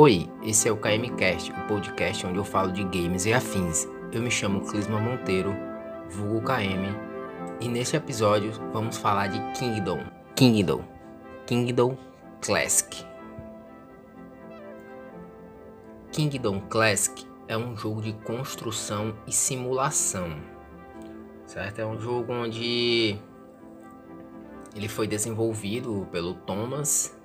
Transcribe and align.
Oi, 0.00 0.30
esse 0.44 0.68
é 0.68 0.70
o 0.70 0.76
KMcast, 0.76 1.50
o 1.50 1.66
podcast 1.66 2.24
onde 2.24 2.38
eu 2.38 2.44
falo 2.44 2.70
de 2.70 2.84
games 2.84 3.26
e 3.26 3.32
afins. 3.32 3.84
Eu 4.12 4.22
me 4.22 4.30
chamo 4.30 4.60
Clisma 4.60 5.00
Monteiro, 5.00 5.52
vulgo 6.08 6.40
KM, 6.40 6.94
e 7.60 7.68
neste 7.68 7.96
episódio 7.96 8.52
vamos 8.72 8.96
falar 8.96 9.26
de 9.26 9.40
Kingdom. 9.58 9.98
Kingdom. 10.36 10.84
Kingdom 11.46 11.98
Classic. 12.40 13.04
Kingdom 16.12 16.60
Classic 16.68 17.26
é 17.48 17.58
um 17.58 17.76
jogo 17.76 18.00
de 18.00 18.12
construção 18.12 19.16
e 19.26 19.32
simulação. 19.32 20.40
Certo? 21.44 21.80
É 21.80 21.84
um 21.84 21.98
jogo 21.98 22.32
onde 22.32 23.18
ele 24.76 24.88
foi 24.88 25.08
desenvolvido 25.08 26.06
pelo 26.12 26.34
Thomas, 26.34 27.18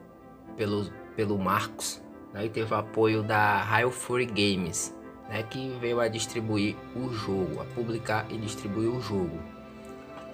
pelo, 0.58 0.91
pelo 1.16 1.38
Marcos 1.38 2.02
né, 2.33 2.45
e 2.45 2.49
teve 2.49 2.73
o 2.73 2.77
apoio 2.77 3.23
da 3.23 3.61
Rail 3.61 3.91
Fury 3.91 4.25
Games, 4.25 4.93
né, 5.29 5.43
que 5.43 5.77
veio 5.79 5.99
a 5.99 6.07
distribuir 6.07 6.75
o 6.95 7.09
jogo, 7.13 7.61
a 7.61 7.65
publicar 7.65 8.25
e 8.29 8.37
distribuir 8.37 8.89
o 8.89 9.01
jogo. 9.01 9.39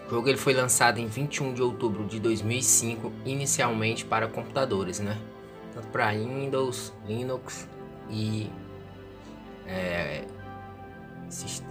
O 0.07 0.09
jogo 0.09 0.27
ele 0.27 0.37
foi 0.37 0.53
lançado 0.53 0.97
em 0.97 1.05
21 1.05 1.53
de 1.53 1.61
outubro 1.61 2.05
de 2.05 2.19
2005, 2.19 3.11
inicialmente 3.25 4.05
para 4.05 4.27
computadores, 4.27 4.99
né? 4.99 5.15
Tanto 5.71 5.87
para 5.89 6.09
Windows, 6.09 6.91
Linux 7.07 7.69
e 8.09 8.49
é, 9.67 10.25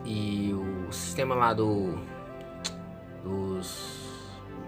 e 0.04 0.52
o 0.54 0.92
sistema 0.92 1.34
lá 1.34 1.52
do 1.52 1.98
dos 3.24 4.06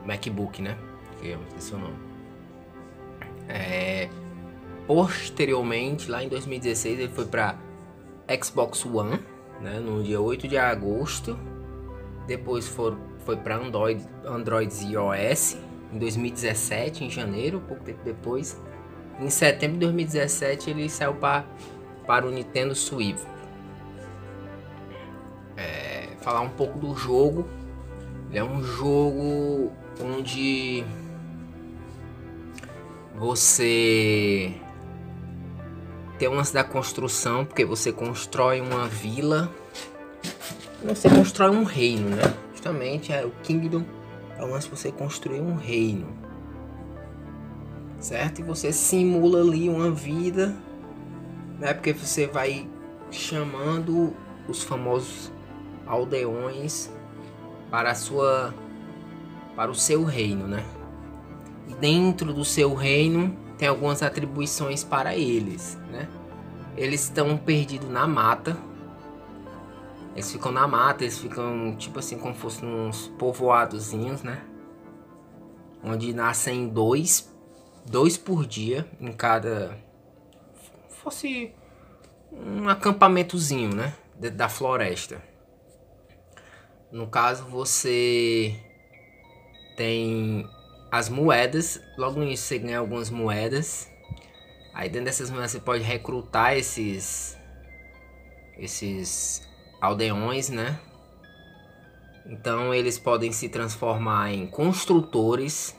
MacBook, 0.04 0.60
né? 0.60 0.76
Que 1.20 1.28
eu 1.28 1.40
esqueci 1.46 1.74
o 1.74 1.78
nome. 1.78 1.96
É, 3.48 4.08
posteriormente, 4.90 6.10
lá 6.10 6.20
em 6.20 6.28
2016, 6.28 6.98
ele 6.98 7.12
foi 7.12 7.24
para 7.24 7.56
Xbox 8.42 8.84
One, 8.84 9.20
né, 9.60 9.78
no 9.78 10.02
dia 10.02 10.20
8 10.20 10.48
de 10.48 10.58
agosto. 10.58 11.38
Depois 12.26 12.66
for, 12.66 12.98
foi 13.24 13.36
para 13.36 13.54
Android, 13.54 14.04
Android 14.24 14.74
e 14.84 14.94
iOS 14.94 15.56
em 15.92 15.98
2017, 16.00 17.04
em 17.04 17.10
janeiro, 17.10 17.62
pouco 17.68 17.84
tempo 17.84 18.00
depois. 18.04 18.60
Em 19.20 19.30
setembro 19.30 19.74
de 19.74 19.84
2017 19.84 20.70
ele 20.70 20.88
saiu 20.90 21.14
para, 21.14 21.44
para 22.04 22.26
o 22.26 22.30
Nintendo 22.32 22.74
Switch. 22.74 23.20
É, 25.56 26.08
falar 26.20 26.40
um 26.40 26.48
pouco 26.48 26.80
do 26.80 26.96
jogo. 26.96 27.46
Ele 28.28 28.40
é 28.40 28.44
um 28.44 28.60
jogo 28.60 29.70
onde 30.00 30.84
você 33.14 34.52
tem 36.20 36.28
um 36.28 36.34
lance 36.34 36.52
da 36.52 36.62
construção, 36.62 37.46
porque 37.46 37.64
você 37.64 37.90
constrói 37.90 38.60
uma 38.60 38.86
vila, 38.86 39.50
você 40.84 41.08
constrói 41.08 41.48
um 41.48 41.64
reino, 41.64 42.10
né? 42.10 42.34
Justamente 42.52 43.10
é 43.10 43.24
o 43.24 43.30
Kingdom 43.42 43.82
é 44.36 44.44
um 44.44 44.50
lance 44.50 44.68
você 44.68 44.92
construir 44.92 45.40
um 45.40 45.56
reino, 45.56 46.06
certo? 47.98 48.40
E 48.40 48.44
você 48.44 48.70
simula 48.70 49.40
ali 49.40 49.70
uma 49.70 49.90
vida, 49.90 50.54
né? 51.58 51.72
Porque 51.72 51.94
você 51.94 52.26
vai 52.26 52.68
chamando 53.10 54.14
os 54.46 54.62
famosos 54.62 55.32
aldeões 55.86 56.90
para 57.70 57.92
a 57.92 57.94
sua 57.94 58.54
para 59.56 59.70
o 59.70 59.74
seu 59.74 60.04
reino, 60.04 60.46
né? 60.46 60.62
E 61.66 61.72
dentro 61.76 62.34
do 62.34 62.44
seu 62.44 62.74
reino 62.74 63.34
tem 63.60 63.68
algumas 63.68 64.02
atribuições 64.02 64.82
para 64.82 65.14
eles, 65.14 65.76
né? 65.90 66.08
Eles 66.78 67.02
estão 67.02 67.36
perdidos 67.36 67.90
na 67.90 68.06
mata. 68.06 68.56
Eles 70.14 70.32
ficam 70.32 70.50
na 70.50 70.66
mata, 70.66 71.04
eles 71.04 71.18
ficam 71.18 71.76
tipo 71.76 71.98
assim 71.98 72.18
como 72.18 72.34
fossem 72.34 72.66
uns 72.66 73.08
povoadozinhos, 73.18 74.22
né? 74.22 74.42
Onde 75.84 76.14
nascem 76.14 76.68
dois, 76.68 77.30
dois 77.84 78.16
por 78.16 78.46
dia 78.46 78.90
em 78.98 79.12
cada 79.12 79.76
fosse 80.88 81.52
um 82.32 82.66
acampamentozinho, 82.66 83.74
né? 83.74 83.92
Dentro 84.18 84.38
da 84.38 84.48
floresta. 84.48 85.22
No 86.90 87.08
caso, 87.08 87.44
você 87.44 88.58
tem 89.76 90.48
as 90.90 91.08
moedas. 91.08 91.80
Logo 91.96 92.18
no 92.18 92.24
início 92.24 92.46
você 92.46 92.58
ganha 92.58 92.78
algumas 92.78 93.10
moedas. 93.10 93.90
Aí 94.74 94.88
dentro 94.88 95.06
dessas 95.06 95.30
moedas 95.30 95.52
você 95.52 95.60
pode 95.60 95.82
recrutar 95.82 96.56
esses 96.56 97.38
esses 98.58 99.48
aldeões, 99.80 100.50
né? 100.50 100.78
Então 102.26 102.74
eles 102.74 102.98
podem 102.98 103.32
se 103.32 103.48
transformar 103.48 104.32
em 104.32 104.46
construtores, 104.46 105.74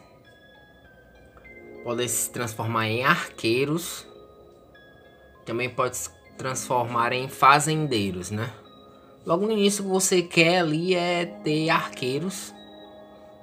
podem 1.83 2.07
se 2.07 2.31
transformar 2.31 2.87
em 2.87 3.03
arqueiros, 3.03 4.07
também 5.45 5.69
pode 5.69 5.97
se 5.97 6.09
transformar 6.37 7.13
em 7.13 7.29
fazendeiros, 7.29 8.31
né? 8.31 8.51
Logo 9.23 9.45
no 9.45 9.51
início 9.51 9.83
o 9.83 9.87
que 9.87 9.93
você 9.93 10.21
quer 10.23 10.59
ali 10.59 10.95
é 10.95 11.25
ter 11.25 11.69
arqueiros 11.69 12.51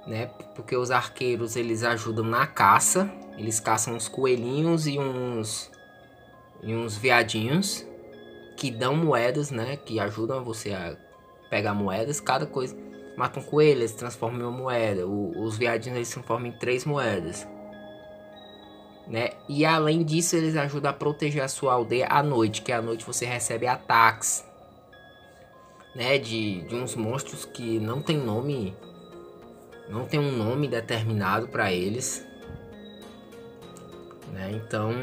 né? 0.09 0.25
Porque 0.55 0.75
os 0.75 0.89
arqueiros 0.89 1.55
eles 1.55 1.83
ajudam 1.83 2.25
na 2.25 2.47
caça, 2.47 3.09
eles 3.37 3.59
caçam 3.59 3.93
uns 3.93 4.07
coelhinhos 4.07 4.87
e 4.87 4.97
uns 4.97 5.71
e 6.61 6.75
uns 6.75 6.97
viadinhos 6.97 7.85
que 8.57 8.71
dão 8.71 8.95
moedas, 8.95 9.51
né? 9.51 9.77
Que 9.77 9.99
ajudam 9.99 10.43
você 10.43 10.73
a 10.73 10.97
pegar 11.49 11.75
moedas. 11.75 12.19
Cada 12.19 12.47
coisa 12.47 12.75
mata 13.15 13.39
um 13.39 13.43
transformam 13.95 14.41
em 14.41 14.43
uma 14.43 14.51
moeda. 14.51 15.07
O, 15.07 15.43
os 15.43 15.57
viadinhos 15.57 15.95
eles 15.95 16.07
se 16.07 16.15
transformam 16.15 16.47
em 16.47 16.57
três 16.57 16.85
moedas. 16.85 17.47
Né? 19.07 19.29
E 19.47 19.65
além 19.65 20.03
disso, 20.03 20.35
eles 20.35 20.55
ajudam 20.55 20.91
a 20.91 20.93
proteger 20.93 21.43
a 21.43 21.47
sua 21.47 21.73
aldeia 21.73 22.07
à 22.09 22.21
noite, 22.21 22.61
que 22.61 22.71
à 22.71 22.81
noite 22.81 23.05
você 23.05 23.25
recebe 23.25 23.65
ataques, 23.65 24.45
né, 25.95 26.19
de, 26.19 26.61
de 26.61 26.75
uns 26.75 26.95
monstros 26.95 27.43
que 27.43 27.79
não 27.79 28.03
tem 28.03 28.17
nome 28.17 28.75
não 29.89 30.05
tem 30.05 30.19
um 30.19 30.31
nome 30.31 30.67
determinado 30.67 31.47
para 31.47 31.73
eles. 31.73 32.25
Né? 34.31 34.51
Então 34.53 34.93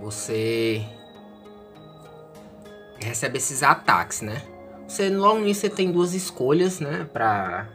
você 0.00 0.84
recebe 2.98 3.38
esses 3.38 3.62
ataques, 3.62 4.20
né? 4.20 4.42
Você 4.86 5.08
logo 5.08 5.40
nisso 5.40 5.60
você 5.60 5.70
tem 5.70 5.90
duas 5.90 6.12
escolhas, 6.12 6.80
né? 6.80 7.08
Pra 7.12 7.68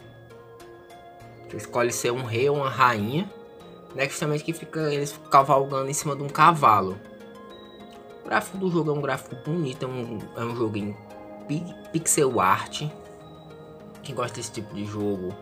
você 1.47 1.57
escolhe 1.57 1.91
ser 1.91 2.11
um 2.11 2.23
rei 2.23 2.49
ou 2.49 2.57
uma 2.57 2.69
rainha, 2.69 3.31
né? 3.95 4.07
Justamente 4.07 4.43
que 4.43 4.53
fica 4.53 4.93
eles 4.93 5.17
cavalgando 5.31 5.89
em 5.89 5.93
cima 5.93 6.15
de 6.15 6.23
um 6.23 6.29
cavalo. 6.29 6.99
O 8.21 8.27
gráfico 8.27 8.57
do 8.57 8.69
jogo 8.69 8.91
é 8.91 8.93
um 8.93 9.01
gráfico 9.01 9.35
bonito, 9.45 9.85
é 9.85 9.87
um, 9.87 10.19
é 10.35 10.43
um 10.43 10.55
jogo 10.55 10.77
em 10.77 10.95
pixel 11.93 12.41
art, 12.41 12.83
quem 14.07 14.15
gosta 14.15 14.37
desse 14.37 14.53
tipo 14.53 14.73
de 14.73 14.85
jogo 14.85 15.35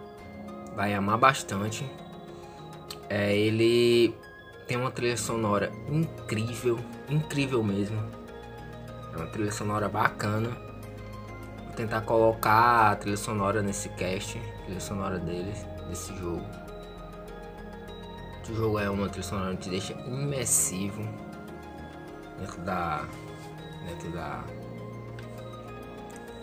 vai 0.76 0.96
amar 0.96 1.20
bastante. 1.20 1.88
É, 3.08 3.38
ele 3.38 4.18
tem 4.68 4.76
uma 4.76 4.90
trilha 4.90 5.16
sonora 5.16 5.72
incrível, 5.88 6.80
incrível 7.08 7.64
mesmo. 7.64 8.03
É 9.14 9.17
uma 9.17 9.28
trilha 9.28 9.52
sonora 9.52 9.88
bacana. 9.88 10.50
Vou 11.64 11.73
tentar 11.76 12.02
colocar 12.02 12.94
a 12.94 12.96
trilha 12.96 13.17
sonora 13.17 13.62
nesse 13.62 13.88
cast, 13.90 14.41
trilha 14.64 14.79
sonora 14.79 15.20
deles, 15.20 15.64
desse 15.88 16.16
jogo. 16.17 16.44
O 18.50 18.56
jogo 18.56 18.79
é 18.79 18.90
uma 18.90 19.08
trilha 19.09 19.28
sonora 19.28 19.56
que 19.56 19.62
te 19.62 19.70
deixa 19.70 19.94
imersivo 20.08 21.08
dentro 22.40 22.62
da 22.62 23.06
dentro 23.85 24.12
da 24.12 24.44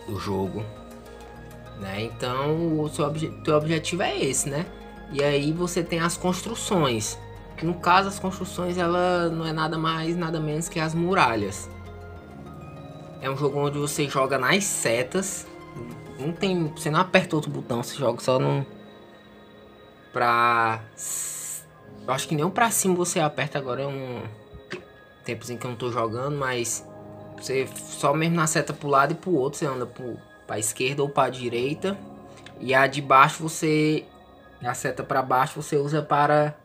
do 0.07 0.17
jogo 0.17 0.63
né? 1.83 2.01
Então 2.03 2.79
o 2.79 2.89
seu 2.89 3.05
obje 3.05 3.29
teu 3.43 3.55
objetivo 3.55 4.01
é 4.01 4.17
esse, 4.17 4.49
né? 4.49 4.65
E 5.11 5.23
aí 5.23 5.51
você 5.51 5.83
tem 5.83 5.99
as 5.99 6.17
construções. 6.17 7.19
Que 7.55 7.65
no 7.65 7.75
caso 7.75 8.07
as 8.07 8.17
construções 8.17 8.77
ela 8.77 9.29
não 9.29 9.45
é 9.45 9.53
nada 9.53 9.77
mais, 9.77 10.17
nada 10.17 10.39
menos 10.39 10.67
que 10.67 10.79
as 10.79 10.95
muralhas. 10.95 11.69
É 13.21 13.29
um 13.29 13.37
jogo 13.37 13.59
onde 13.59 13.77
você 13.77 14.09
joga 14.09 14.37
nas 14.37 14.63
setas. 14.63 15.45
Não 16.19 16.31
tem, 16.31 16.67
você 16.67 16.89
não 16.89 16.99
aperta 16.99 17.35
outro 17.35 17.51
botão, 17.51 17.83
você 17.83 17.95
joga 17.95 18.21
só 18.21 18.39
no 18.39 18.65
pra 20.11 20.81
eu 22.05 22.13
acho 22.13 22.27
que 22.27 22.35
nem 22.35 22.47
pra 22.49 22.69
cima 22.69 22.93
você 22.95 23.19
aperta 23.19 23.57
agora 23.57 23.81
é 23.81 23.87
um 23.87 24.21
tempozinho 25.23 25.57
que 25.57 25.65
eu 25.65 25.71
não 25.71 25.77
tô 25.77 25.89
jogando, 25.89 26.37
mas 26.37 26.85
você 27.37 27.67
só 27.75 28.13
mesmo 28.13 28.35
na 28.35 28.45
seta 28.45 28.73
pro 28.73 28.89
lado 28.89 29.13
e 29.13 29.15
pro 29.15 29.33
outro 29.33 29.57
você 29.57 29.65
anda 29.65 29.85
pro 29.85 30.17
para 30.53 30.59
esquerda 30.59 31.01
ou 31.01 31.09
para 31.09 31.31
direita. 31.31 31.97
E 32.59 32.75
a 32.75 32.85
de 32.85 33.01
baixo 33.01 33.41
você 33.41 34.05
a 34.63 34.73
seta 34.73 35.03
para 35.03 35.21
baixo 35.21 35.61
você 35.61 35.75
usa 35.75 36.01
para 36.01 36.55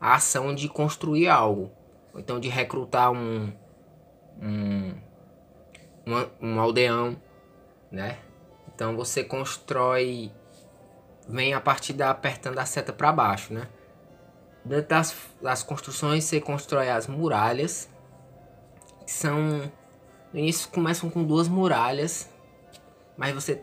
a 0.00 0.14
ação 0.14 0.54
de 0.54 0.68
construir 0.68 1.28
algo. 1.28 1.70
ou 2.14 2.20
então 2.20 2.38
de 2.38 2.48
recrutar 2.48 3.10
um, 3.10 3.52
um, 4.40 4.94
um, 6.06 6.26
um 6.40 6.60
aldeão, 6.60 7.20
né? 7.90 8.18
Então 8.72 8.96
você 8.96 9.24
constrói, 9.24 10.32
vem 11.28 11.52
a 11.52 11.60
partir 11.60 11.92
da 11.92 12.10
apertando 12.10 12.58
a 12.58 12.64
seta 12.64 12.92
para 12.92 13.12
baixo, 13.12 13.52
né? 13.52 13.68
Dentro 14.64 14.88
das, 14.88 15.14
das 15.42 15.62
construções 15.62 16.24
você 16.24 16.40
constrói 16.40 16.88
as 16.88 17.06
muralhas, 17.06 17.90
que 19.04 19.12
são 19.12 19.70
no 20.32 20.38
início 20.38 20.70
começam 20.70 21.10
com 21.10 21.24
duas 21.24 21.48
muralhas, 21.48 22.30
mas 23.18 23.34
você 23.34 23.60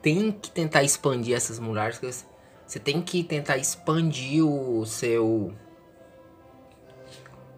tem 0.00 0.32
que 0.32 0.50
tentar 0.50 0.82
expandir 0.82 1.36
essas 1.36 1.58
muralhas. 1.58 2.26
Você 2.66 2.78
tem 2.78 3.02
que 3.02 3.22
tentar 3.22 3.58
expandir 3.58 4.44
o 4.44 4.86
seu 4.86 5.52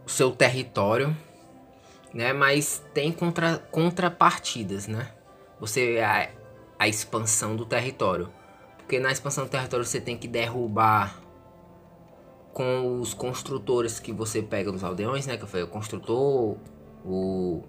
o 0.05 0.11
seu 0.11 0.33
território, 0.33 1.17
né? 2.13 2.33
Mas 2.33 2.83
tem 2.93 3.13
contra, 3.13 3.59
contrapartidas, 3.71 4.89
né? 4.89 5.13
Você 5.61 6.01
a, 6.01 6.29
a 6.77 6.89
expansão 6.89 7.55
do 7.55 7.65
território, 7.65 8.29
porque 8.77 8.99
na 8.99 9.13
expansão 9.13 9.45
do 9.45 9.51
território 9.51 9.87
você 9.87 10.01
tem 10.01 10.19
que 10.19 10.27
derrubar 10.27 11.21
com 12.53 13.01
os 13.01 13.15
construtores 13.15 14.01
que 14.01 14.13
você 14.13 14.43
pega 14.43 14.73
nos 14.73 14.83
aldeões, 14.83 15.25
né? 15.27 15.37
Que 15.37 15.47
foi 15.47 15.63
o 15.63 15.69
construtor, 15.69 16.57
o 17.05 17.63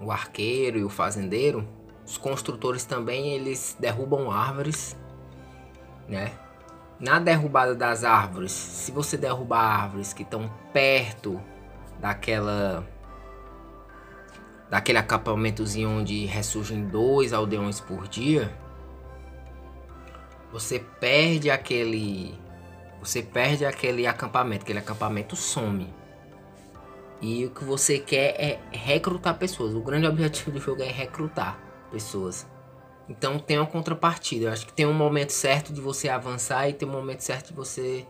o 0.00 0.12
arqueiro 0.12 0.78
e 0.78 0.84
o 0.84 0.88
fazendeiro, 0.88 1.66
os 2.06 2.16
construtores 2.16 2.84
também 2.84 3.32
eles 3.32 3.76
derrubam 3.80 4.30
árvores, 4.30 4.96
né? 6.08 6.32
Na 7.00 7.18
derrubada 7.18 7.74
das 7.74 8.04
árvores, 8.04 8.52
se 8.52 8.92
você 8.92 9.18
derrubar 9.18 9.82
árvores 9.82 10.12
que 10.12 10.22
estão 10.22 10.48
perto 10.72 11.42
daquela 12.00 12.86
daquele 14.70 14.98
acampamentozinho 14.98 15.88
onde 15.88 16.24
ressurgem 16.26 16.86
dois 16.86 17.32
aldeões 17.32 17.80
por 17.80 18.08
dia, 18.08 18.56
você 20.52 20.78
perde 20.78 21.50
aquele 21.50 22.38
você 23.00 23.20
perde 23.20 23.66
aquele 23.66 24.06
acampamento, 24.06 24.62
aquele 24.62 24.78
acampamento 24.78 25.34
some. 25.34 25.92
E 27.20 27.44
o 27.46 27.50
que 27.50 27.64
você 27.64 27.98
quer 27.98 28.34
é 28.40 28.60
recrutar 28.70 29.36
pessoas. 29.36 29.74
O 29.74 29.80
grande 29.80 30.06
objetivo 30.08 30.52
do 30.52 30.60
jogo 30.60 30.82
é 30.82 30.88
recrutar 30.88 31.65
pessoas. 31.90 32.46
Então 33.08 33.38
tem 33.38 33.58
uma 33.58 33.66
contrapartida. 33.66 34.46
Eu 34.46 34.52
acho 34.52 34.66
que 34.66 34.72
tem 34.72 34.86
um 34.86 34.92
momento 34.92 35.30
certo 35.30 35.72
de 35.72 35.80
você 35.80 36.08
avançar 36.08 36.68
e 36.68 36.72
tem 36.72 36.88
um 36.88 36.92
momento 36.92 37.20
certo 37.20 37.48
de 37.48 37.54
você 37.54 38.06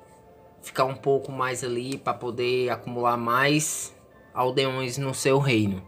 ficar 0.62 0.84
um 0.84 0.94
pouco 0.94 1.30
mais 1.30 1.62
ali 1.62 1.98
para 1.98 2.14
poder 2.14 2.70
acumular 2.70 3.16
mais 3.16 3.94
aldeões 4.32 4.98
no 4.98 5.14
seu 5.14 5.38
reino. 5.38 5.86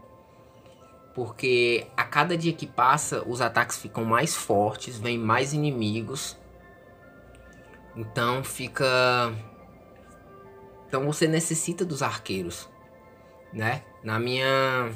Porque 1.13 1.87
a 1.97 2.03
cada 2.03 2.37
dia 2.37 2.53
que 2.53 2.67
passa, 2.67 3.23
os 3.27 3.41
ataques 3.41 3.77
ficam 3.77 4.05
mais 4.05 4.35
fortes, 4.35 4.97
vem 4.97 5.17
mais 5.17 5.53
inimigos. 5.53 6.37
Então 7.95 8.43
fica. 8.43 9.33
Então 10.87 11.05
você 11.05 11.27
necessita 11.27 11.83
dos 11.83 12.01
arqueiros 12.01 12.69
né? 13.53 13.83
Na 14.03 14.19
minha 14.19 14.91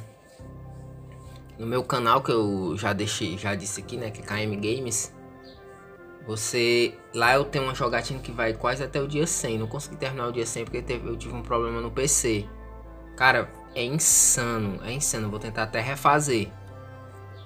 no 1.58 1.68
meu 1.68 1.84
canal 1.84 2.22
que 2.22 2.32
eu 2.32 2.76
já 2.78 2.94
deixei, 2.94 3.38
já 3.38 3.56
disse 3.56 3.82
aqui, 3.82 3.98
né, 3.98 4.10
que 4.10 4.22
é 4.22 4.24
KM 4.24 4.56
Games, 4.56 5.14
você 6.26 6.98
lá 7.14 7.36
eu 7.36 7.44
tenho 7.44 7.66
uma 7.66 7.76
jogatina 7.76 8.20
que 8.20 8.32
vai 8.32 8.54
quase 8.54 8.84
até 8.84 9.02
o 9.02 9.08
dia 9.08 9.28
100. 9.28 9.58
Não 9.58 9.68
consegui 9.68 9.98
terminar 9.98 10.28
o 10.28 10.32
dia 10.32 10.46
100 10.46 10.66
porque 10.66 10.82
teve, 10.82 11.08
eu 11.08 11.18
tive 11.18 11.36
um 11.36 11.42
problema 11.42 11.82
no 11.82 11.92
PC. 11.92 12.48
Cara, 13.18 13.52
é 13.76 13.84
insano, 13.84 14.80
é 14.84 14.94
insano. 14.94 15.30
Vou 15.30 15.40
tentar 15.40 15.64
até 15.64 15.82
refazer. 15.82 16.50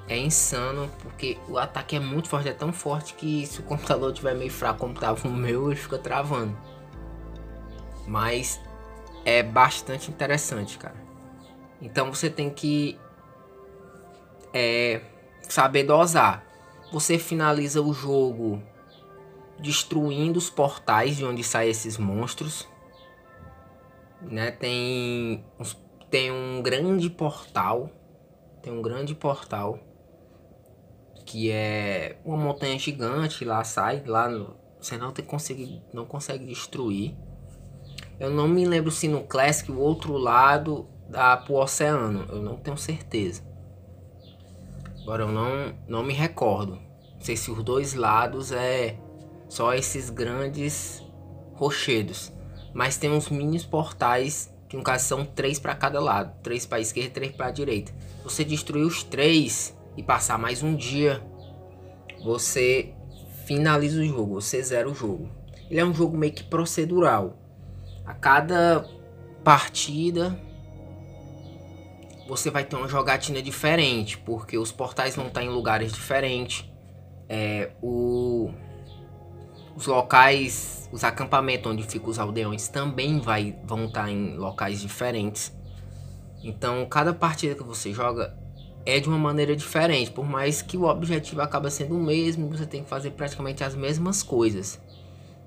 É 0.07 0.18
insano 0.18 0.89
porque 1.00 1.38
o 1.50 1.57
ataque 1.57 1.95
é 1.95 2.00
muito 2.00 2.30
forte, 2.30 2.48
é 2.48 2.53
tão 2.53 2.71
forte 2.71 3.13
que 3.15 3.45
se 3.45 3.60
o 3.60 3.63
computador 3.63 4.13
tiver 4.13 4.36
meio 4.36 4.51
fraco 4.51 4.80
como 4.80 4.94
tava 4.94 5.27
o 5.27 5.31
meu, 5.31 5.71
ele 5.71 5.75
fica 5.75 5.98
travando. 5.98 6.56
Mas 8.07 8.62
é 9.25 9.44
bastante 9.44 10.10
interessante, 10.10 10.77
cara. 10.77 10.95
Então 11.81 12.13
você 12.13 12.30
tem 12.30 12.50
que 12.50 12.98
é, 14.53 15.01
saber 15.41 15.83
dosar. 15.83 16.45
Você 16.91 17.17
finaliza 17.17 17.81
o 17.81 17.94
jogo 17.94 18.61
destruindo 19.59 20.38
os 20.38 20.49
portais 20.49 21.17
de 21.17 21.25
onde 21.25 21.44
saem 21.44 21.71
esses 21.71 21.97
monstros. 21.97 22.67
Né? 24.21 24.51
Tem, 24.51 25.44
tem 26.09 26.31
um 26.31 26.61
grande 26.61 27.09
portal. 27.09 27.89
Tem 28.61 28.71
um 28.71 28.81
grande 28.81 29.13
portal. 29.13 29.79
Que 31.25 31.51
é 31.51 32.19
uma 32.23 32.38
montanha 32.38 32.77
gigante. 32.79 33.43
Lá 33.43 33.63
sai. 33.63 34.03
Lá 34.05 34.29
você 34.79 34.97
não, 34.97 35.11
tem, 35.11 35.25
consegue, 35.25 35.81
não 35.93 36.05
consegue 36.05 36.45
destruir. 36.45 37.15
Eu 38.19 38.31
não 38.31 38.47
me 38.47 38.65
lembro 38.65 38.91
se 38.91 39.07
no 39.07 39.23
Classic 39.23 39.71
o 39.71 39.79
outro 39.79 40.13
lado 40.17 40.88
dá 41.09 41.35
pro 41.38 41.55
oceano. 41.55 42.25
Eu 42.29 42.41
não 42.41 42.55
tenho 42.55 42.77
certeza. 42.77 43.43
Agora 45.07 45.24
eu 45.24 45.31
não, 45.31 45.74
não 45.88 46.04
me 46.04 46.12
recordo. 46.12 46.74
Não 46.74 47.21
sei 47.21 47.38
se 47.38 47.50
os 47.50 47.63
dois 47.63 47.94
lados 47.94 48.51
é 48.51 49.00
só 49.48 49.74
esses 49.74 50.09
grandes 50.09 51.01
rochedos. 51.54 52.33
Mas 52.74 52.98
tem 52.98 53.09
uns 53.09 53.30
mini 53.30 53.57
portais 53.63 54.54
que 54.68 54.75
no 54.75 54.83
caso 54.83 55.06
são 55.06 55.25
três 55.25 55.59
para 55.59 55.74
cada 55.75 56.01
lado. 56.01 56.38
Três 56.44 56.65
para 56.65 56.81
esquerda 56.81 57.07
e 57.07 57.13
três 57.13 57.31
para 57.31 57.51
direita. 57.51 57.94
Você 58.21 58.44
destruir 58.44 58.83
os 58.83 59.01
três 59.01 59.74
e 59.95 60.04
passar 60.04 60.38
mais 60.38 60.62
um 60.62 60.75
dia, 60.75 61.25
você 62.21 62.94
finaliza 63.45 64.01
o 64.01 64.06
jogo, 64.06 64.42
você 64.42 64.62
zera 64.62 64.89
o 64.89 64.94
jogo. 64.94 65.30
Ele 65.69 65.80
é 65.80 65.86
um 65.86 65.94
jogo 65.94 66.18
meio 66.18 66.33
que 66.33 66.44
procedural. 66.44 67.38
A 68.06 68.13
cada 68.13 68.86
partida 69.42 70.38
você 72.27 72.51
vai 72.51 72.63
ter 72.63 72.75
uma 72.75 72.88
jogatina 72.88 73.41
diferente, 73.41 74.17
porque 74.17 74.57
os 74.57 74.72
portais 74.72 75.15
vão 75.15 75.27
estar 75.27 75.43
em 75.43 75.50
lugares 75.50 75.93
diferentes. 75.93 76.65
É, 77.29 77.72
o, 77.81 78.51
os 79.75 79.86
locais, 79.86 80.89
os 80.91 81.03
acampamentos 81.03 81.72
onde 81.72 81.84
ficam 81.84 82.10
os 82.10 82.19
aldeões 82.19 82.67
também 82.67 83.19
vai, 83.19 83.55
vão 83.63 83.86
estar 83.86 84.10
em 84.10 84.36
locais 84.36 84.81
diferentes. 84.81 85.55
Então, 86.43 86.86
cada 86.86 87.13
partida 87.13 87.55
que 87.55 87.63
você 87.63 87.93
joga 87.93 88.38
é 88.86 89.00
de 89.00 89.10
uma 89.10 89.17
maneira 89.17 89.55
diferente, 89.55 90.12
por 90.12 90.25
mais 90.25 90.62
que 90.62 90.77
o 90.77 90.84
objetivo 90.84 91.41
acaba 91.41 91.69
sendo 91.69 91.96
o 91.96 92.03
mesmo, 92.03 92.50
você 92.50 92.65
tem 92.65 92.84
que 92.84 92.89
fazer 92.89 93.12
praticamente 93.12 93.63
as 93.63 93.75
mesmas 93.75 94.24
coisas. 94.24 94.79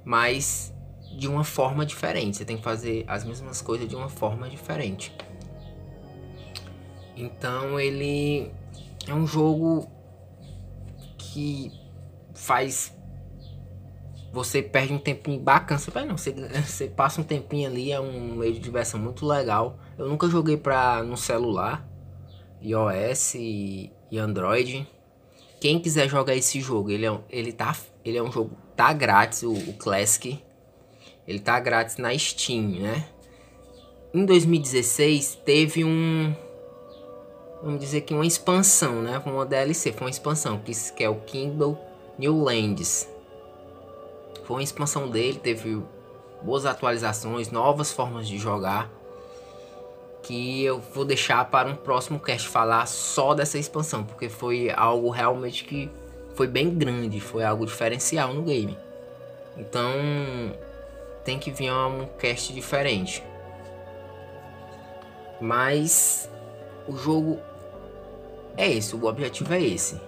Mas 0.05 0.75
de 1.17 1.29
uma 1.29 1.45
forma 1.45 1.85
diferente. 1.85 2.37
Você 2.37 2.45
tem 2.45 2.57
que 2.57 2.63
fazer 2.63 3.05
as 3.07 3.25
mesmas 3.25 3.61
coisas 3.61 3.89
de 3.89 3.97
uma 3.97 4.09
forma 4.09 4.49
diferente. 4.49 5.13
Então 7.21 7.79
ele 7.79 8.51
é 9.07 9.15
um 9.15 9.27
jogo 9.27 9.89
que 11.19 11.73
faz 12.35 12.93
você 14.33 14.63
perde 14.63 14.93
um 14.93 14.99
tempinho 14.99 15.41
bacana. 15.41 15.79
Você, 15.79 15.91
não, 16.05 16.17
você, 16.17 16.33
você 16.65 16.87
passa 16.87 17.21
um 17.21 17.25
tempinho 17.25 17.69
ali, 17.69 17.93
é 17.93 18.01
um 18.01 18.37
meio 18.37 18.55
de 18.55 18.61
diversão 18.61 18.99
muito 19.01 19.27
legal. 19.27 19.79
Eu 19.99 20.09
nunca 20.09 20.29
joguei 20.29 20.57
pra, 20.57 21.03
no 21.03 21.17
celular, 21.17 21.87
iOS 22.63 23.35
e, 23.35 23.93
e 24.11 24.19
Android. 24.19 24.87
Quem 25.61 25.79
quiser 25.79 26.09
jogar 26.09 26.35
esse 26.35 26.61
jogo, 26.61 26.91
ele 26.91 27.07
é, 27.07 27.21
ele 27.29 27.53
tá, 27.53 27.77
ele 28.05 28.17
é 28.17 28.23
um 28.23 28.33
jogo 28.33 28.57
tá 28.75 28.93
grátis, 28.93 29.43
o, 29.43 29.53
o 29.53 29.75
Classic. 29.75 30.43
Ele 31.27 31.39
tá 31.39 31.61
grátis 31.61 31.97
na 31.97 32.17
Steam, 32.17 32.81
né? 32.81 33.07
Em 34.15 34.25
2016 34.25 35.41
teve 35.45 35.85
um 35.85 36.35
vamos 37.63 37.81
dizer 37.81 38.03
que 38.03 38.15
uma 38.15 38.27
expansão, 38.27 39.03
né? 39.03 39.21
Uma 39.25 39.45
DLC, 39.45 39.93
foi 39.93 40.07
uma 40.07 40.11
expansão 40.11 40.59
que, 40.59 41.05
é 41.05 41.09
o 41.09 41.17
Kindle 41.17 41.79
New 42.19 42.43
Lands. 42.43 43.09
Foi 44.45 44.57
uma 44.57 44.63
expansão 44.63 45.09
dele, 45.09 45.39
teve 45.39 45.83
boas 46.43 46.67
atualizações, 46.67 47.51
novas 47.51 47.93
formas 47.93 48.27
de 48.27 48.39
jogar. 48.39 48.91
Que 50.23 50.65
eu 50.65 50.79
vou 50.79 51.05
deixar 51.05 51.45
para 51.51 51.69
um 51.69 51.75
próximo 51.75 52.21
cast 52.21 52.49
falar 52.49 52.87
só 52.87 53.35
dessa 53.35 53.59
expansão, 53.59 54.05
porque 54.05 54.29
foi 54.29 54.71
algo 54.71 55.11
realmente 55.11 55.65
que 55.65 55.91
foi 56.35 56.47
bem 56.47 56.71
grande, 56.71 57.21
foi 57.21 57.43
algo 57.43 57.67
diferencial 57.67 58.33
no 58.33 58.43
game. 58.43 58.77
Então, 59.57 59.93
tem 61.25 61.39
que 61.39 61.51
vir 61.51 61.73
um 61.73 62.07
cast 62.19 62.53
diferente. 62.53 63.23
Mas 65.41 66.29
o 66.87 66.97
jogo 66.97 67.39
é 68.57 68.71
esse, 68.71 68.95
o 68.95 69.05
objetivo 69.05 69.53
é 69.55 69.63
esse. 69.63 70.01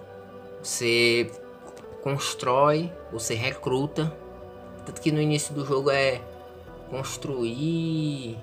Você 0.61 1.31
constrói, 2.01 2.91
você 3.11 3.33
recruta. 3.33 4.15
Tanto 4.85 5.01
que 5.01 5.11
no 5.11 5.21
início 5.21 5.53
do 5.53 5.65
jogo 5.65 5.89
é 5.89 6.21
construir, 6.89 8.37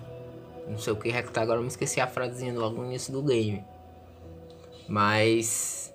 Não 0.66 0.78
sei 0.78 0.92
o 0.92 0.96
que 0.96 1.10
recrutar 1.10 1.42
agora, 1.42 1.58
eu 1.58 1.62
me 1.62 1.68
esqueci 1.68 2.00
a 2.00 2.06
frasezinha 2.06 2.52
logo 2.58 2.80
no 2.80 2.86
início 2.86 3.12
do 3.12 3.22
game. 3.22 3.64
Mas 4.88 5.94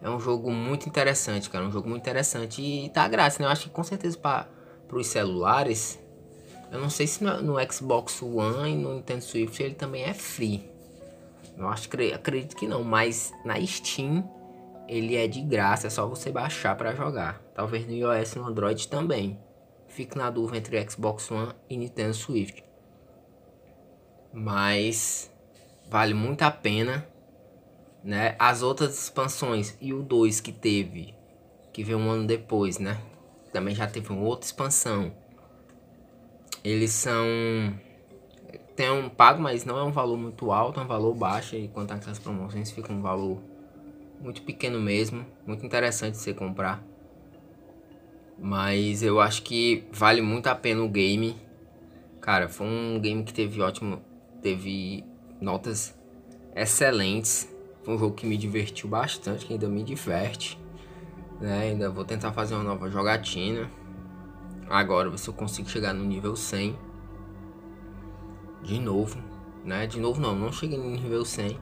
é 0.00 0.08
um 0.08 0.20
jogo 0.20 0.50
muito 0.50 0.88
interessante, 0.88 1.50
cara. 1.50 1.64
Um 1.64 1.70
jogo 1.70 1.88
muito 1.88 2.02
interessante. 2.02 2.62
E 2.62 2.88
tá 2.90 3.06
grátis, 3.08 3.38
né? 3.38 3.46
Eu 3.46 3.50
acho 3.50 3.64
que 3.64 3.70
com 3.70 3.82
certeza 3.82 4.18
para 4.18 4.48
os 4.92 5.06
celulares. 5.06 5.98
Eu 6.70 6.80
não 6.80 6.90
sei 6.90 7.06
se 7.06 7.22
no, 7.22 7.42
no, 7.42 7.72
Xbox 7.72 8.22
One 8.22 8.72
e 8.72 8.76
no 8.76 8.94
Nintendo 8.94 9.22
Switch 9.22 9.60
ele 9.60 9.74
também 9.74 10.04
é 10.04 10.14
free. 10.14 10.68
Eu 11.56 11.68
acho 11.68 11.88
acredito 12.14 12.54
que 12.54 12.66
não, 12.66 12.84
mas 12.84 13.32
na 13.44 13.64
Steam 13.64 14.28
ele 14.88 15.16
é 15.16 15.26
de 15.26 15.40
graça, 15.40 15.86
é 15.86 15.90
só 15.90 16.06
você 16.06 16.30
baixar 16.30 16.76
para 16.76 16.94
jogar. 16.94 17.40
Talvez 17.54 17.86
no 17.86 17.92
iOS 17.92 18.34
e 18.34 18.38
no 18.38 18.46
Android 18.46 18.88
também. 18.88 19.38
Fique 19.88 20.16
na 20.16 20.30
dúvida 20.30 20.58
entre 20.58 20.88
Xbox 20.88 21.30
One 21.30 21.52
e 21.68 21.76
Nintendo 21.76 22.14
Switch. 22.14 22.60
Mas 24.32 25.32
vale 25.88 26.12
muito 26.12 26.42
a 26.42 26.50
pena, 26.50 27.06
né? 28.04 28.36
As 28.38 28.62
outras 28.62 29.02
expansões 29.02 29.76
e 29.80 29.94
o 29.94 30.02
2 30.02 30.40
que 30.40 30.52
teve, 30.52 31.14
que 31.72 31.82
veio 31.82 31.98
um 31.98 32.10
ano 32.10 32.26
depois, 32.26 32.78
né? 32.78 33.00
Também 33.52 33.74
já 33.74 33.86
teve 33.86 34.12
uma 34.12 34.22
outra 34.22 34.46
expansão. 34.46 35.12
Eles 36.62 36.90
são 36.90 37.24
tem 38.76 38.90
um 38.90 39.08
pago, 39.08 39.40
mas 39.40 39.64
não 39.64 39.78
é 39.78 39.82
um 39.82 39.90
valor 39.90 40.18
muito 40.18 40.52
alto, 40.52 40.78
é 40.78 40.82
um 40.82 40.86
valor 40.86 41.14
baixo, 41.14 41.56
enquanto 41.56 41.92
aquelas 41.92 42.18
promoções 42.18 42.70
fica 42.70 42.92
um 42.92 43.00
valor 43.00 43.40
muito 44.20 44.42
pequeno 44.42 44.78
mesmo, 44.78 45.24
muito 45.46 45.64
interessante 45.64 46.18
você 46.18 46.34
comprar. 46.34 46.84
Mas 48.38 49.02
eu 49.02 49.18
acho 49.18 49.42
que 49.42 49.84
vale 49.90 50.20
muito 50.20 50.46
a 50.48 50.54
pena 50.54 50.82
o 50.82 50.88
game. 50.88 51.36
Cara, 52.20 52.50
foi 52.50 52.66
um 52.66 53.00
game 53.00 53.24
que 53.24 53.32
teve 53.32 53.62
ótimo, 53.62 54.02
teve 54.42 55.02
notas 55.40 55.98
excelentes. 56.54 57.48
Foi 57.82 57.94
um 57.94 57.98
jogo 57.98 58.14
que 58.14 58.26
me 58.26 58.36
divertiu 58.36 58.90
bastante, 58.90 59.46
que 59.46 59.54
ainda 59.54 59.68
me 59.68 59.82
diverte. 59.82 60.60
Né? 61.40 61.70
Ainda 61.70 61.88
vou 61.88 62.04
tentar 62.04 62.32
fazer 62.32 62.54
uma 62.54 62.64
nova 62.64 62.90
jogatina. 62.90 63.70
Agora 64.68 65.16
se 65.16 65.28
eu 65.28 65.34
consigo 65.34 65.70
chegar 65.70 65.94
no 65.94 66.04
nível 66.04 66.36
100. 66.36 66.76
De 68.66 68.80
novo, 68.80 69.16
né? 69.64 69.86
De 69.86 70.00
novo 70.00 70.20
não, 70.20 70.34
não 70.34 70.50
cheguei 70.50 70.76
no 70.76 70.90
nível 70.90 71.24
100. 71.24 71.56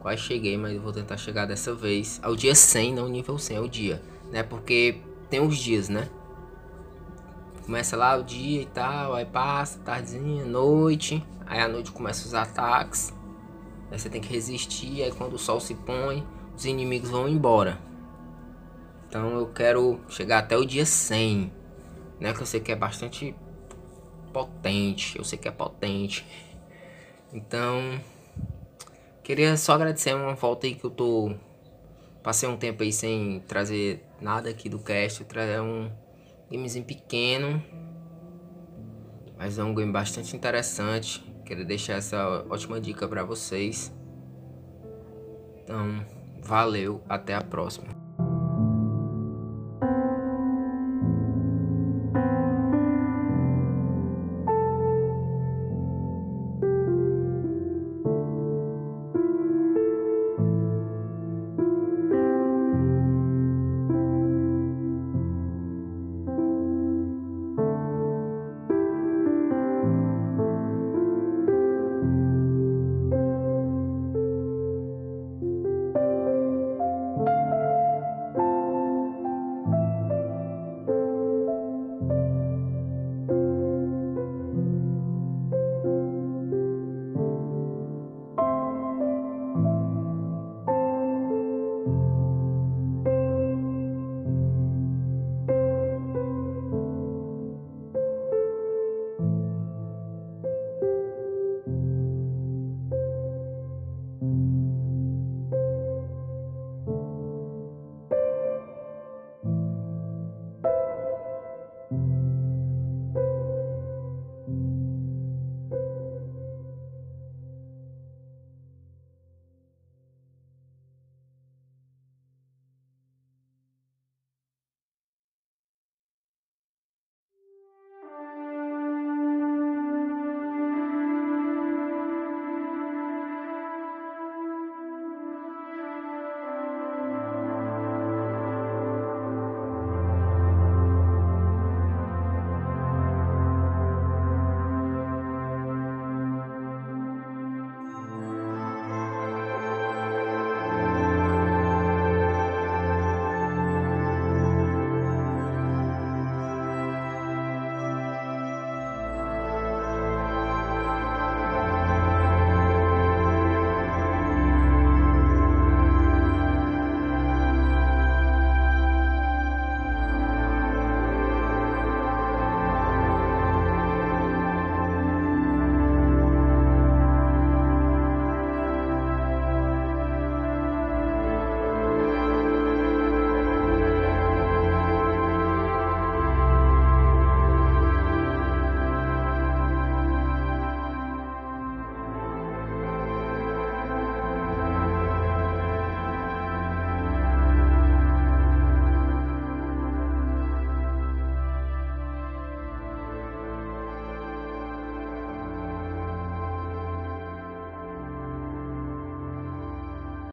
Quase 0.00 0.22
cheguei, 0.22 0.56
mas 0.56 0.80
vou 0.80 0.90
tentar 0.90 1.18
chegar 1.18 1.44
dessa 1.44 1.74
vez 1.74 2.18
ao 2.22 2.34
dia 2.34 2.54
100, 2.54 2.94
não 2.94 3.08
nível 3.08 3.38
100, 3.38 3.56
é 3.58 3.60
o 3.60 3.68
dia, 3.68 4.02
né? 4.32 4.42
Porque 4.42 5.02
tem 5.28 5.38
os 5.38 5.58
dias, 5.58 5.90
né? 5.90 6.08
Começa 7.66 7.94
lá 7.94 8.16
o 8.16 8.22
dia 8.22 8.62
e 8.62 8.66
tal, 8.66 9.14
aí 9.14 9.26
passa, 9.26 9.78
tardezinha, 9.80 10.46
noite, 10.46 11.22
aí 11.44 11.60
à 11.60 11.68
noite 11.68 11.92
começa 11.92 12.26
os 12.26 12.32
ataques. 12.32 13.12
Aí 13.90 13.98
você 13.98 14.08
tem 14.08 14.22
que 14.22 14.32
resistir, 14.32 15.02
aí 15.02 15.12
quando 15.12 15.34
o 15.34 15.38
sol 15.38 15.60
se 15.60 15.74
põe, 15.74 16.26
os 16.56 16.64
inimigos 16.64 17.10
vão 17.10 17.28
embora. 17.28 17.78
Então 19.06 19.38
eu 19.38 19.46
quero 19.48 20.00
chegar 20.08 20.38
até 20.38 20.56
o 20.56 20.64
dia 20.64 20.86
100, 20.86 21.52
né? 22.18 22.32
Que 22.32 22.40
eu 22.40 22.46
sei 22.46 22.60
que 22.60 22.72
é 22.72 22.76
bastante 22.76 23.34
potente, 24.32 25.18
eu 25.18 25.24
sei 25.24 25.38
que 25.38 25.48
é 25.48 25.50
potente. 25.50 26.24
Então, 27.32 28.00
Queria 29.26 29.56
só 29.56 29.72
agradecer 29.72 30.14
uma 30.14 30.36
volta 30.36 30.68
aí 30.68 30.76
que 30.76 30.84
eu 30.84 30.90
tô. 30.90 31.34
Passei 32.22 32.48
um 32.48 32.56
tempo 32.56 32.84
aí 32.84 32.92
sem 32.92 33.40
trazer 33.40 34.04
nada 34.20 34.48
aqui 34.48 34.68
do 34.68 34.78
cast. 34.78 35.24
Trazer 35.24 35.60
um 35.60 35.90
gamezinho 36.48 36.84
pequeno. 36.84 37.60
Mas 39.36 39.58
é 39.58 39.64
um 39.64 39.74
game 39.74 39.90
bastante 39.90 40.36
interessante. 40.36 41.24
Queria 41.44 41.64
deixar 41.64 41.94
essa 41.94 42.46
ótima 42.48 42.80
dica 42.80 43.08
para 43.08 43.24
vocês. 43.24 43.92
Então, 45.64 46.06
valeu, 46.40 47.02
até 47.08 47.34
a 47.34 47.40
próxima. 47.40 47.95